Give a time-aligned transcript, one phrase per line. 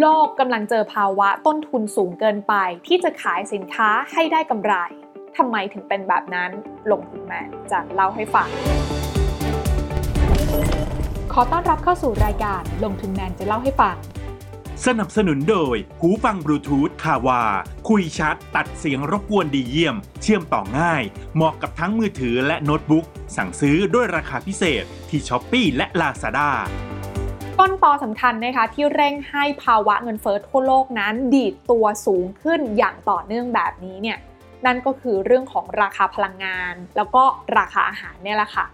[0.00, 2.54] โลกกำลังเจอภาวะต้นทุนสูงเกินไป
[2.86, 4.74] ที่จะขายสินค้าให้ได้กำไร
[5.36, 6.50] ทำไมถึงเป็นแบบนั้น
[6.90, 8.48] ลงทุนแมนจะเล่าให้ฟัง
[11.32, 13.96] ขอต้อนรับเข้าสู่รายการลงทุนแมนจะเล่าให้ฟัง
[14.86, 17.42] สนับสนุนโดย หูฟังบลูทูธคาวา
[17.88, 21.02] คุยชัด ตัดเสียงรบกวนดีเยี่ยม เชื่อมต่อง่าย
[21.34, 23.06] เหมาะกับทั้งมือถือและโน้ตบุ๊ก
[23.36, 26.50] สั่งซื้อด้วยราคาพิเศษที่ Shopee และ Lazada
[27.59, 34.17] ต้นตอสำคัญนะคะที่เร่งให้ภาวะเงินเฟ้อทั่วโลกนั้น ดีดตัวสูงขึ้นอย่างต่อเนื่องแบบนี้เนี่ย
[34.65, 37.23] นั่นก็คือเรื่องของราคาพลังงาน แล้วก็
[37.57, 38.65] ราคาอาหารเนี่ยแหละค่ะ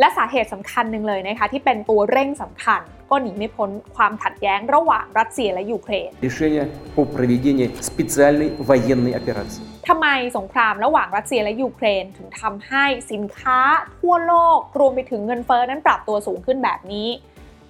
[0.00, 6.64] และสาเหตุสำคัญหนึ่งเลยนะคะที่เป็นตัวเร่งสำคัญ ก็หนีไม่พ้นความขัดแย้งระหว่างรัสเซียและยูเครน решение
[6.98, 9.62] о проведении специальной военной операции.
[9.88, 10.06] ทำไม
[10.36, 13.58] สงครามระหว่างรัสเซียและยูเครนถึงทำให้สินค้า
[13.98, 17.08] ทั่วโลก รวมไปถึงเงินเฟ้อนั้นปรับตัวสูงขึ้นแบบนี้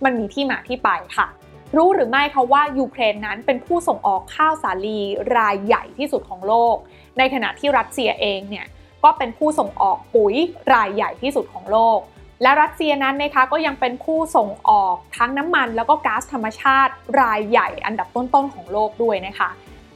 [0.04, 1.28] มันมีที่มาที่ไปค่ะ
[1.76, 5.00] รู้หรือไม่คะว่ายูเครนนั้นเป็นผู้ส่งออกข้าวสาลี
[5.38, 6.76] รายใหญ่ที่สุดของโลก
[7.18, 8.66] ในขณะที่รัสเซียเองเนี่ย
[9.04, 10.36] ก็เป็นผู้ส่งออกปุ๋ย
[10.74, 12.00] รายใหญ่ที่สุดของโลก
[12.42, 19.50] และรัสเซียนั้นนะคะก็ยังเป็นผู้ส่งออกทั้งน้ำมัน แล้วก็ก๊าซธรรมชาติรายใหญ่อันดับต้นๆของโลกด้วยนะคะ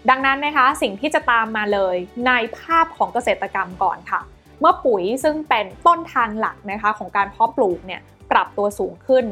[0.09, 1.95] ดังนั้นนะคะสิ่งที่จะตามมาเลย
[2.27, 4.22] ในภาพของเกษตรกรรมก่อนค่ะ
[4.59, 9.25] เมื่อปุ๋ยซึ่งเป็นต้นทางหลักนะคะของการเพาะปลูกเนี่ยปรับตัวสูงขึ้น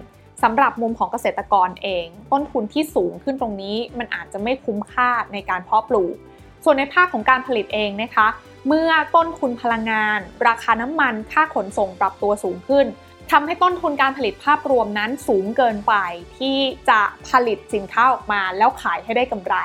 [0.44, 6.16] สำหรับมุมของเกษตรกรเอง ต้นทุนที่สูงขึ้นตรงนี้มันอาจจะไม่คุ้มค่าในการเพาะปลูก
[6.64, 8.28] ส่วนในภาคของการผลิตเองนะคะ
[8.68, 12.86] เมื่อต้นทุนพลังงาน ราคาน้ำมัน ค่าขนส่งปรับตัวสูงขึ้น
[13.32, 15.94] ทำให้ต้นทุนการผลิตภาพรวมนั้นสูงเกินไป
[16.38, 16.58] ที่
[16.90, 19.56] จะผลิตสินค้าออกมาแล้วขายให้ได้กำไร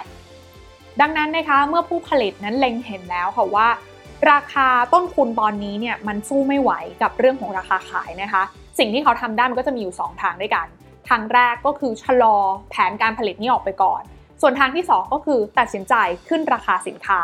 [1.01, 3.69] ดังนั้นนะคะเมื่อผู้ผลิตนั้นเล็งเห็นแล้วค่ะว่า
[4.31, 6.73] ราคาต้นทุนตอนนี้เนี่ยมันสู้ไม่ไหว
[7.03, 8.43] กับเรื่องของราคาขายนะคะ
[8.79, 10.67] สิ่งที่เขาทำได้มันก็จะมีอยู่ 2 ทางด้วยกัน
[11.09, 12.37] ทางแรกก็คือชะลอ
[12.71, 14.03] แผนการผลิตนี้ออกไปก่อน
[14.41, 15.95] ส่วนทางที่ 2 ก็คือตัดสินใจ
[16.29, 17.21] ขึ้นราคาสินค้า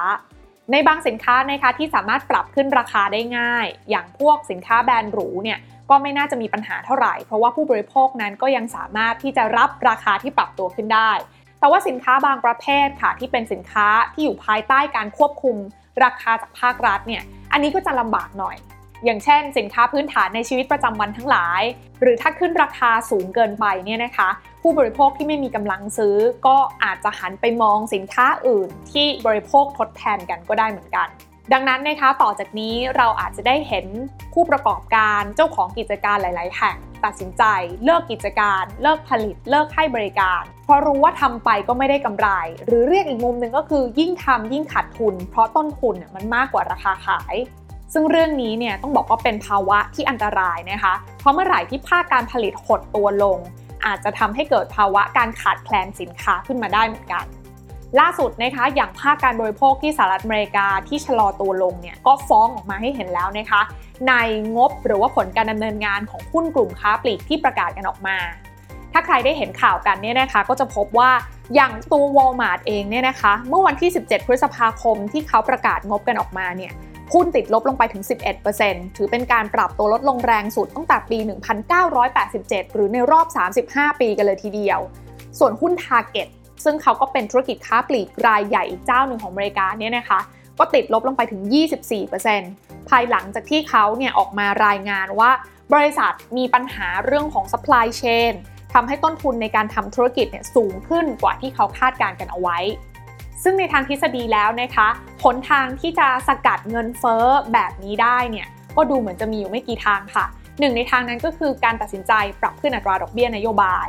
[0.73, 5.59] ในบางสินค้านะคะที่สามารถปรับขึ้นราคาได้ง่าย อย่างพวกสินค้าแบรนด์หรูเนี่ย
[5.91, 11.13] ก็ไม่น่าจะมีปัญหาเท่าไหร่ เพราะว่าผู้บริโภคนั้นก็ยังสามารถที่จะรับราคาที่ปรับตัวขึ้นได้
[11.61, 15.57] แต่ว่าสินค้าบางประเภทค่ะที่เป็นสินค้าที่อยู่ภายใต้การควบคุม
[16.05, 17.23] ราคาจากภาครัฐเนี่ย
[17.53, 18.57] อันนี้ก็จะลำบากหน่อย
[19.05, 21.63] อย่างเช่น สินค้าพื้นฐานในชีวิตประจำวันทั้งหลาย
[22.01, 24.29] หรือถ้าขึ้นราคาสูงเกินไปเนี่ยนะคะ
[24.63, 26.17] ผู้บริโภคที่ไม่มีกำลังซื้อ
[26.47, 31.09] ก็อาจจะหันไปมองสินค้าอื่น ที่บริโภคทดแทนกันก็ได้เหมือนกัน
[31.53, 33.87] ดังนั้นนะคะต่อจากนี้เราอาจจะได้เห็น
[34.35, 37.45] ผู้ประกอบการเจ้าของกิจการหลาย ๆ แห่งตัดสินใจ
[37.85, 42.29] เลิกกิจการ เลิกผลิต เลิกให้บริการ เพราะรู้ว่าทำไปก็ไม่ได้กำไร
[42.67, 47.35] หรือเรียกอีกมุมหนึ่งก็คือยิ่งทำยิ่งขาดทุน เพราะต้นทุนมันมากกว่าราคาขาย
[47.93, 53.39] ซึ่งเรื่องนี้เนี่ยต้องบอกว่าเป็นภาวะที่อันตรายนะคะ เพราะเมื่อไหร่ที่ภาคการผลิตหดตัวลง
[53.87, 57.25] อาจจะทำให้เกิดภาวะการขาดแคลนสินค้าขึ้นมาได้เหมือนกัน
[58.01, 63.63] ล่าสุดนะคะอย่างภาคการบริโภคที่สหรัฐอเมริกาที่ชะลอตัวลงเนี่ยก็ฟ้องออกมาให้เห็นแล้วนะคะ
[64.09, 64.13] ใน
[64.57, 68.17] งบหรือว่าผลการดำเนินงานของหุ้นกลุ่มค้าปลีกที่ประกาศกันออกมา
[68.93, 71.11] ถ้าใครได้เห็นข่าวกันเนี่ยนะคะก็จะพบว่า
[71.55, 76.73] อย่างตัว Walmart เองเนี่ยนะคะ เมื่อวันที่ 17 พฤษภาคมที่เขาประกาศงบกันออกมาเนี่ย
[77.15, 78.05] หุ้นติดลบลงไปถึง
[78.51, 81.19] 11%ถือเป็นการปรับตัวลดลงแรงสุดตั้งแต่ปี
[81.97, 83.27] 1987 หรือในรอบ
[83.65, 84.81] 35 ปีกันเลยทีเดียว
[85.39, 86.29] ส่วนหุ้น Target
[86.65, 90.21] ซึ่งเขาก็เป็นธุรกิจค้าปลีกรายใหญ่อีกเจ้าหนึ่งของอเมริกาเนี่ยนะคะ
[90.59, 91.41] ก็ติดลบลงไปถึง
[92.15, 95.31] 24%ภายหลังจากที่เขาเนี่ยออกมารายงานว่า
[95.75, 98.35] บริษัทมีปัญหาเรื่องของ supply chain
[98.75, 102.59] ทำให้ต้นทุนในการทำธุรกิจเนี่ยสูงขึ้นกว่าที่เขาคาดการณ์กันเอาไว้
[103.43, 104.89] ซึ่งในทางทฤษฎีแล้วนะคะ
[105.23, 108.47] หนทางที่จะสกัดเงินเฟ้อแบบนี้ได้เนี่ย
[108.77, 110.25] ก็ดูเหมือนจะมีอยู่ไม่กี่ทางค่ะ
[110.61, 113.89] หนึ่งในทางนั้นก็คือการตัดสินใจปรับขึ้นอัตราดอกเบี้ยนโยบาย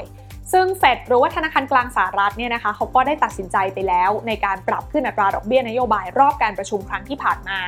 [0.51, 7.59] ซึ่งเฟดหรือว่าธนาคารกลางสหรัฐเนี่ยนะคะเขาก็ได้ตัดสินใจไปแล้ว ในการปรับขึ้นอัตราดอกเบี้ยนโยบายรอบการประชุมครั้งที่ผ่านมา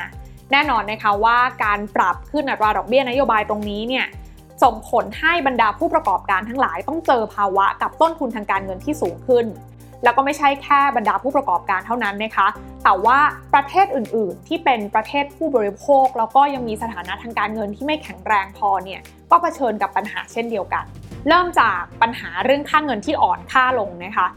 [0.52, 4.06] แน่นอนนะคะว่าการปรับขึ้นอัตราดอกเบี้ยนโยบายตรงนี้เนี่ย
[4.64, 9.46] ส่งผลให้บรรดาผู้ประกอบการทั้งหลายต้องเจอภาวะกับต้นทุนทางการเงินที่สูงขึ้น
[10.04, 12.48] แล้วก็ไม่ใช่แค่บรรดาผู้ประกอบการเท่านั้นนะคะ
[12.84, 13.20] แต่ว่า
[13.54, 19.02] ประเทศอื่น ๆ ที่เป็นประเทศผู้บริโภค แล้วก็ยังมีสถานะทางการเงินที่ไม่แข็งแรงพอเนี่ย
[19.32, 20.84] ก็เผชิญกับปัญหาเช่นเดียวกัน
[21.28, 24.28] เริ่มจากปัญหาเรื่องค่าเงินที่อ่อนค่าลงนะคะ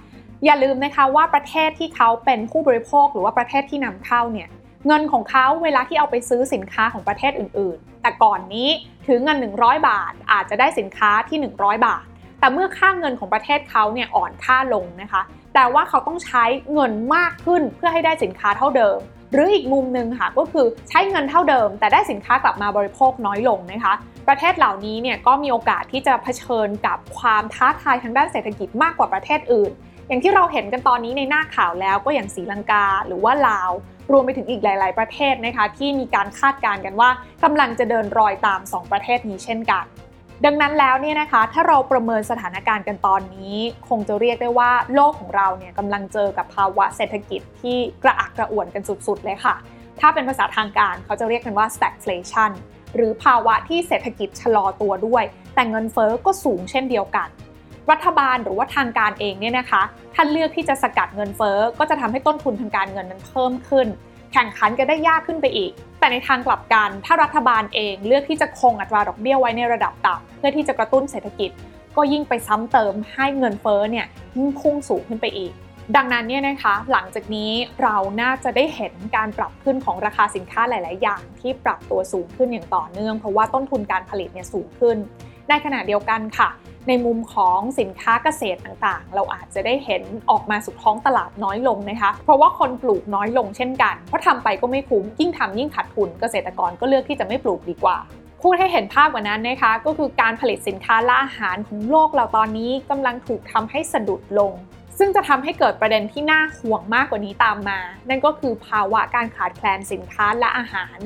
[0.44, 4.48] อย่าลืมนะคะว่าประเทศที่เขาเป็นผู้บริโภคหรือว่าประเทศที่นำเข้าเนี่ย
[4.86, 8.68] เงินของเขาเวลาที่เอาไปซื้อสินค้าของประเทศอื่น ๆ แต่ก่อนนี้
[9.06, 12.04] ถือเงิน 100 บาท อาจจะได้สินค้าที่ 100 บาท
[12.40, 15.22] แต่เมื่อค่าเงินของประเทศเขาเนี่ยอ่อนค่าลงนะคะ
[15.58, 18.98] แต่ว่าเขาต้องใช้เงินมากขึ้นเพื่อให้ได้สินค้าเท่าเดิม
[19.32, 23.94] หรืออีกมุมหนึ่งค่ะก็คือใช้เงินเท่าเดิม แต่ได้สินค้ากลับมาบริโภคน้อยลงนะคะ
[24.28, 29.70] ประเทศเหล่านี้เนี่ยก็มีโอกาสที่จะเผชิญกับความท้าทายทางด้านเศรษฐกิจมากกว่าประเทศอื่น
[30.08, 33.70] อย่างที่เราเห็นกันตอนนี้ในหน้าข่าวแล้วก็อย่างศรีลังกาหรือว่าลาว
[34.12, 37.10] รวมไปถึงอีกหลาย ๆ ประเทศนะคะที่มีการคาดการณ์กันว่า
[37.44, 39.84] กำลังจะเดินรอยตาม 2 ประเทศนี้เช่นกัน
[40.44, 43.56] ดังนั้นแล้วเนี่ยนะคะถ้าเราประเมินสถานการณ์กันตอนนี้
[43.88, 49.54] คงจะเรียกได้ว่าโลกของเราเนี่ยกำลังเจอกับภาวะเศรษฐกิจที่กระอักกระอ่วนกันสุดๆเลยค่ะ
[50.00, 52.50] ถ้าเป็นภาษาทางการเขาจะเรียกกันว่า stagflation
[52.94, 55.24] หรือภาวะที่เศรษฐกิจชะลอตัวด้วย
[55.54, 57.28] แต่เงินเฟอ้อก็สูงเช่นเดียวกัน
[57.90, 59.82] รัฐบาลหรือว่าทางการเองเนี่ยนะคะ
[60.14, 63.86] ถ้าเลือกที่จะสกัดเงินเฟอ้อก็จะทำให้ต้นทุนทางการเงินนั้นเพิ่มขึ้น
[64.38, 71.50] แข่งขันกันได้ยากขึ้นไปอีก แต่ในทางกลับกัน ถ้ารัฐบาลเองเลือกที่จะคงอัตราดอกเบี้ยไว้ในระดับต่ำเพื่อที่จะกระตุ้นเศรษฐกิจ
[71.96, 74.06] ก็ยิ่งไปซ้ำเติมให้เงินเฟ้อเนี่ย
[74.36, 75.52] ยิ่งพุ่งสูงขึ้นไปอีก
[75.96, 77.50] ดังนั้นเนี่ยนะคะหลังจากนี้
[77.82, 84.96] เราน่าจะได้เห็นการปรับขึ้นของราคาสินค้าหลาย ๆ อย่าง ที่ปรับตัวสูงขึ้นอย่างต่อเนื่อง เพราะว่าต้นทุนการผลิตเนี่ยสูงขึ้น
[85.48, 86.48] ในขณะเดียวกันค่ะ
[86.88, 97.98] ในมุมของสินค้าเกษตรต่างๆ เราอาจจะได้เห็นออกมาสู่ท้องตลาดน้อยลงนะคะ เพราะว่าคนปลูกน้อยลงเช่นกัน เพราะทำไปก็ไม่คุ้ม ยิ่งทำยิ่งขาดทุน เกษตรกรก็เลือกที่จะไม่ปลูกดีกว่า
[98.42, 104.52] พูดให้เห็นภาพกว่านั้นนะคะ ก็คือการผลิตสินค้าและอาหารของโลกเราตอนนี้กำลังถูกทำให้สะดุดลง
[104.98, 110.98] ซึ่งจะทำให้เกิดประเด็นที่น่าห่วงมากกว่านี้ตามมา นั่นก็คือภาวะการขาดแคลนสินค้าและอาหาร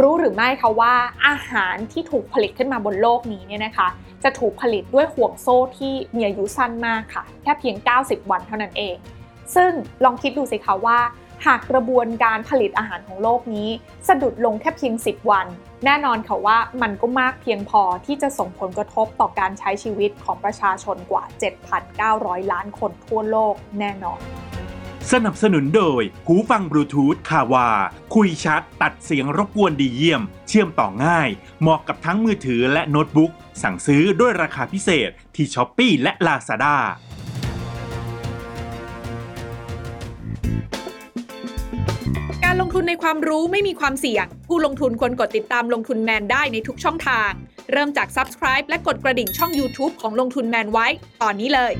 [0.00, 0.94] รู้หรือไม่คะว่า
[1.26, 3.88] อาหารที่ถูกผลิตขึ้นมาบนโลกนี้เนี่ยนะคะ
[4.24, 8.96] จะถูกผลิตด้วยห่วงโซ่ที่มีอายุสั้นมากค่ะ แค่เพียง 90 วันเท่านั้นเอง
[9.54, 9.70] ซึ่ง
[10.04, 10.98] ลองคิดดูสิคะว่า
[11.46, 13.68] หากกระบวนการผลิตอาหารของโลกนี้
[14.08, 15.46] สะดุดลงแค่เพียง 10 วัน
[15.84, 21.24] แน่นอนค่ะว่ามันก็มากเพียงพอที่จะส่งผลกระทบต่อการใช้ชีวิตของประชาชนกว่า
[21.88, 24.20] 7,900 ล้านคนทั่วโลกแน่นอน
[25.14, 27.68] สนับสนุนโดย หูฟังบลูทูธคาวา
[28.14, 31.28] คุยชัด ตัดเสียงรบกวนดีเยี่ยม เชื่อมต่อง่าย
[31.60, 33.32] เหมาะกับทั้งมือถือและโน้ตบุ๊ก
[33.62, 36.76] สั่งซื้อด้วยราคาพิเศษที่ Shopee และ Lazada
[42.44, 47.30] การลงทุนในความรู้ไม่มีความเสี่ยง ผู้ลงทุนควรกดติดตามลงทุนแมนได้ในทุกช่องทาง
[47.72, 50.86] เริ่มจาก Subscribe และกดกระดิ่งช่อง YouTube ของลงทุนแมนไว้
[51.22, 51.72] ตอนนี้เลย